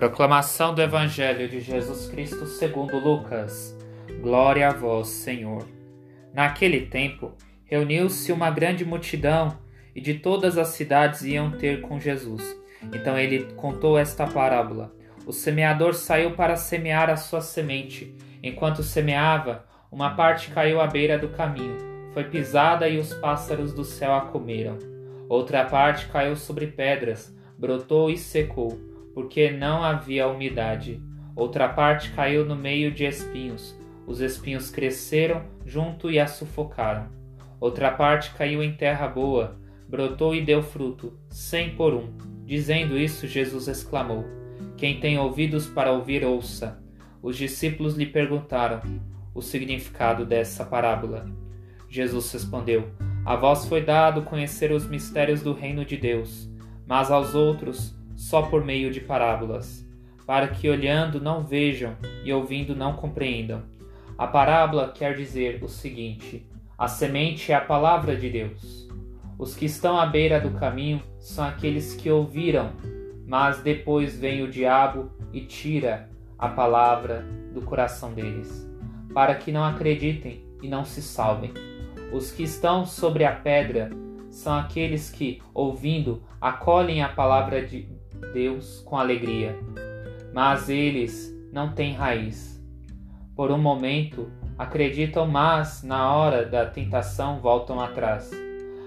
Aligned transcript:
Proclamação 0.00 0.74
do 0.74 0.80
Evangelho 0.80 1.46
de 1.46 1.60
Jesus 1.60 2.08
Cristo 2.08 2.46
segundo 2.46 2.98
Lucas. 2.98 3.76
Glória 4.22 4.66
a 4.66 4.72
vós, 4.72 5.08
Senhor. 5.08 5.68
Naquele 6.32 6.86
tempo, 6.86 7.36
reuniu-se 7.66 8.32
uma 8.32 8.50
grande 8.50 8.82
multidão 8.82 9.58
e 9.94 10.00
de 10.00 10.14
todas 10.14 10.56
as 10.56 10.68
cidades 10.68 11.20
iam 11.20 11.50
ter 11.50 11.82
com 11.82 12.00
Jesus. 12.00 12.42
Então 12.94 13.18
ele 13.18 13.52
contou 13.56 13.98
esta 13.98 14.26
parábola. 14.26 14.90
O 15.26 15.34
semeador 15.34 15.92
saiu 15.92 16.30
para 16.30 16.56
semear 16.56 17.10
a 17.10 17.16
sua 17.16 17.42
semente. 17.42 18.16
Enquanto 18.42 18.82
semeava, 18.82 19.66
uma 19.92 20.14
parte 20.14 20.50
caiu 20.50 20.80
à 20.80 20.86
beira 20.86 21.18
do 21.18 21.28
caminho, 21.28 21.76
foi 22.14 22.24
pisada 22.24 22.88
e 22.88 22.96
os 22.96 23.12
pássaros 23.12 23.74
do 23.74 23.84
céu 23.84 24.14
a 24.14 24.22
comeram. 24.22 24.78
Outra 25.28 25.62
parte 25.66 26.06
caiu 26.06 26.36
sobre 26.36 26.68
pedras, 26.68 27.36
brotou 27.58 28.10
e 28.10 28.16
secou 28.16 28.88
porque 29.20 29.50
não 29.50 29.84
havia 29.84 30.26
umidade. 30.26 30.98
Outra 31.36 31.68
parte 31.68 32.10
caiu 32.12 32.42
no 32.42 32.56
meio 32.56 32.90
de 32.90 33.04
espinhos. 33.04 33.78
Os 34.06 34.22
espinhos 34.22 34.70
cresceram 34.70 35.42
junto 35.66 36.10
e 36.10 36.18
a 36.18 36.26
sufocaram. 36.26 37.08
Outra 37.60 37.90
parte 37.90 38.32
caiu 38.32 38.62
em 38.62 38.72
terra 38.72 39.06
boa, 39.06 39.60
brotou 39.86 40.34
e 40.34 40.42
deu 40.42 40.62
fruto, 40.62 41.12
cem 41.28 41.76
por 41.76 41.92
um. 41.92 42.16
Dizendo 42.46 42.98
isso, 42.98 43.26
Jesus 43.26 43.68
exclamou: 43.68 44.24
Quem 44.78 44.98
tem 45.00 45.18
ouvidos 45.18 45.66
para 45.66 45.92
ouvir, 45.92 46.24
ouça. 46.24 46.82
Os 47.22 47.36
discípulos 47.36 47.96
lhe 47.96 48.06
perguntaram 48.06 48.80
o 49.34 49.42
significado 49.42 50.24
dessa 50.24 50.64
parábola. 50.64 51.26
Jesus 51.90 52.32
respondeu: 52.32 52.88
A 53.26 53.36
vós 53.36 53.66
foi 53.66 53.82
dado 53.82 54.22
conhecer 54.22 54.72
os 54.72 54.88
mistérios 54.88 55.42
do 55.42 55.52
reino 55.52 55.84
de 55.84 55.98
Deus, 55.98 56.50
mas 56.86 57.10
aos 57.10 57.34
outros 57.34 57.99
só 58.20 58.42
por 58.42 58.62
meio 58.62 58.92
de 58.92 59.00
parábolas, 59.00 59.88
para 60.26 60.46
que 60.46 60.68
olhando 60.68 61.18
não 61.18 61.42
vejam 61.42 61.96
e 62.22 62.30
ouvindo 62.30 62.76
não 62.76 62.92
compreendam. 62.92 63.62
A 64.18 64.26
parábola 64.26 64.92
quer 64.94 65.16
dizer 65.16 65.64
o 65.64 65.68
seguinte: 65.68 66.46
a 66.76 66.86
semente 66.86 67.50
é 67.50 67.54
a 67.54 67.62
palavra 67.62 68.14
de 68.14 68.28
Deus. 68.28 68.86
Os 69.38 69.56
que 69.56 69.64
estão 69.64 69.98
à 69.98 70.04
beira 70.04 70.38
do 70.38 70.50
caminho 70.50 71.02
são 71.18 71.46
aqueles 71.46 71.94
que 71.94 72.10
ouviram, 72.10 72.72
mas 73.26 73.62
depois 73.62 74.18
vem 74.18 74.42
o 74.42 74.50
diabo 74.50 75.10
e 75.32 75.40
tira 75.40 76.10
a 76.38 76.46
palavra 76.46 77.24
do 77.54 77.62
coração 77.62 78.12
deles, 78.12 78.70
para 79.14 79.34
que 79.34 79.50
não 79.50 79.64
acreditem 79.64 80.44
e 80.62 80.68
não 80.68 80.84
se 80.84 81.00
salvem. 81.00 81.54
Os 82.12 82.30
que 82.30 82.42
estão 82.42 82.84
sobre 82.84 83.24
a 83.24 83.32
pedra 83.32 83.88
são 84.28 84.52
aqueles 84.52 85.10
que, 85.10 85.40
ouvindo, 85.54 86.22
acolhem 86.38 87.02
a 87.02 87.08
palavra 87.08 87.64
de 87.64 87.99
Deus 88.32 88.80
com 88.86 88.96
alegria, 88.96 89.58
mas 90.32 90.68
eles 90.68 91.34
não 91.52 91.72
têm 91.72 91.94
raiz. 91.94 92.60
Por 93.34 93.50
um 93.50 93.58
momento 93.58 94.30
acreditam, 94.58 95.26
mas 95.26 95.82
na 95.82 96.14
hora 96.14 96.44
da 96.44 96.66
tentação 96.66 97.40
voltam 97.40 97.80
atrás. 97.80 98.30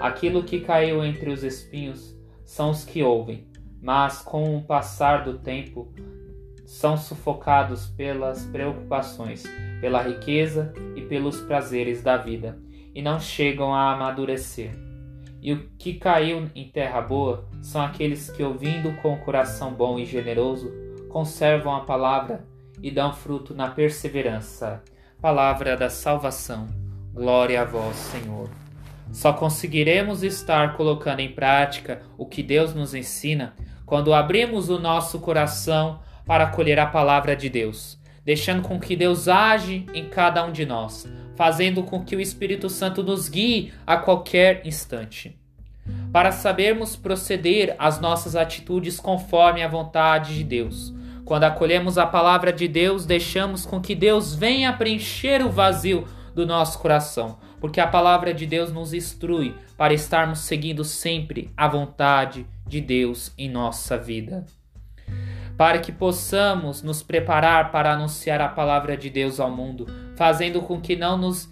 Aquilo 0.00 0.44
que 0.44 0.60
caiu 0.60 1.04
entre 1.04 1.30
os 1.30 1.42
espinhos 1.42 2.16
são 2.44 2.70
os 2.70 2.84
que 2.84 3.02
ouvem, 3.02 3.48
mas 3.82 4.22
com 4.22 4.56
o 4.56 4.62
passar 4.62 5.24
do 5.24 5.38
tempo 5.38 5.92
são 6.64 6.96
sufocados 6.96 7.86
pelas 7.88 8.44
preocupações, 8.44 9.44
pela 9.80 10.02
riqueza 10.02 10.72
e 10.94 11.02
pelos 11.02 11.40
prazeres 11.40 12.02
da 12.02 12.16
vida, 12.16 12.58
e 12.94 13.02
não 13.02 13.20
chegam 13.20 13.74
a 13.74 13.92
amadurecer. 13.92 14.70
E 15.46 15.52
o 15.52 15.70
que 15.78 15.94
caiu 15.94 16.50
em 16.56 16.64
terra 16.64 17.00
boa 17.00 17.46
são 17.62 17.80
aqueles 17.80 18.28
que, 18.28 18.42
ouvindo 18.42 18.92
com 19.00 19.14
o 19.14 19.18
coração 19.18 19.72
bom 19.72 19.96
e 19.96 20.04
generoso, 20.04 20.74
conservam 21.08 21.72
a 21.72 21.82
palavra 21.82 22.44
e 22.82 22.90
dão 22.90 23.12
fruto 23.12 23.54
na 23.54 23.70
perseverança. 23.70 24.82
Palavra 25.22 25.76
da 25.76 25.88
salvação. 25.88 26.66
Glória 27.14 27.62
a 27.62 27.64
vós, 27.64 27.94
Senhor. 27.94 28.50
Só 29.12 29.32
conseguiremos 29.32 30.24
estar 30.24 30.76
colocando 30.76 31.20
em 31.20 31.32
prática 31.32 32.02
o 32.18 32.26
que 32.26 32.42
Deus 32.42 32.74
nos 32.74 32.92
ensina 32.92 33.54
quando 33.86 34.12
abrimos 34.12 34.68
o 34.68 34.80
nosso 34.80 35.20
coração 35.20 36.00
para 36.26 36.42
acolher 36.42 36.80
a 36.80 36.86
palavra 36.86 37.36
de 37.36 37.48
Deus, 37.48 38.00
deixando 38.24 38.62
com 38.62 38.80
que 38.80 38.96
Deus 38.96 39.28
age 39.28 39.86
em 39.94 40.08
cada 40.08 40.44
um 40.44 40.50
de 40.50 40.66
nós, 40.66 41.06
fazendo 41.36 41.84
com 41.84 42.04
que 42.04 42.16
o 42.16 42.20
Espírito 42.20 42.68
Santo 42.68 43.02
nos 43.02 43.28
guie 43.28 43.72
a 43.86 43.96
qualquer 43.96 44.66
instante. 44.66 45.38
Para 46.16 46.32
sabermos 46.32 46.96
proceder 46.96 47.76
as 47.78 48.00
nossas 48.00 48.34
atitudes 48.34 48.98
conforme 48.98 49.62
a 49.62 49.68
vontade 49.68 50.34
de 50.34 50.44
Deus. 50.44 50.94
Quando 51.26 51.44
acolhemos 51.44 51.98
a 51.98 52.06
palavra 52.06 52.54
de 52.54 52.66
Deus, 52.66 53.04
deixamos 53.04 53.66
com 53.66 53.82
que 53.82 53.94
Deus 53.94 54.34
venha 54.34 54.72
preencher 54.72 55.44
o 55.44 55.50
vazio 55.50 56.08
do 56.34 56.46
nosso 56.46 56.78
coração, 56.78 57.36
porque 57.60 57.82
a 57.82 57.86
palavra 57.86 58.32
de 58.32 58.46
Deus 58.46 58.72
nos 58.72 58.94
instrui 58.94 59.54
para 59.76 59.92
estarmos 59.92 60.38
seguindo 60.38 60.84
sempre 60.84 61.52
a 61.54 61.68
vontade 61.68 62.46
de 62.66 62.80
Deus 62.80 63.30
em 63.36 63.50
nossa 63.50 63.98
vida 63.98 64.46
para 65.54 65.80
que 65.80 65.92
possamos 65.92 66.82
nos 66.82 67.02
preparar 67.02 67.70
para 67.70 67.92
anunciar 67.92 68.40
a 68.40 68.48
palavra 68.48 68.96
de 68.96 69.10
Deus 69.10 69.38
ao 69.38 69.50
mundo, 69.50 69.86
fazendo 70.16 70.62
com 70.62 70.80
que 70.80 70.96
não 70.96 71.18
nos 71.18 71.46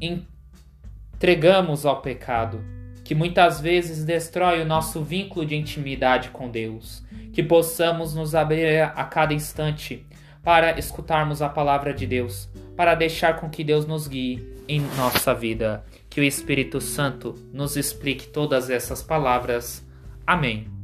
entregamos 0.00 1.84
ao 1.84 2.00
pecado, 2.00 2.64
que 3.04 3.14
muitas 3.14 3.60
vezes 3.60 4.04
destrói 4.04 4.62
o 4.62 4.66
nosso 4.66 5.04
vínculo 5.04 5.44
de 5.44 5.54
intimidade 5.54 6.30
com 6.30 6.50
Deus, 6.50 7.04
que 7.32 7.42
possamos 7.42 8.14
nos 8.14 8.34
abrir 8.34 8.80
a 8.82 9.04
cada 9.04 9.34
instante 9.34 10.04
para 10.42 10.78
escutarmos 10.78 11.42
a 11.42 11.48
palavra 11.48 11.92
de 11.92 12.06
Deus, 12.06 12.48
para 12.74 12.94
deixar 12.94 13.36
com 13.36 13.48
que 13.48 13.62
Deus 13.62 13.86
nos 13.86 14.08
guie 14.08 14.42
em 14.66 14.80
nossa 14.96 15.34
vida, 15.34 15.84
que 16.08 16.20
o 16.20 16.24
Espírito 16.24 16.80
Santo 16.80 17.34
nos 17.52 17.76
explique 17.76 18.26
todas 18.26 18.70
essas 18.70 19.02
palavras. 19.02 19.86
Amém. 20.26 20.83